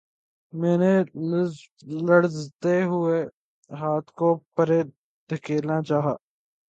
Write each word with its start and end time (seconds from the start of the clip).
میں 0.53 0.77
نے 0.77 0.93
لرزتے 2.07 2.81
ہوئے 2.83 3.19
ہاتھ 3.71 4.11
کو 4.13 4.27
پرے 4.55 4.81
دھکیلنا 5.29 5.81
چاہا 5.81 6.13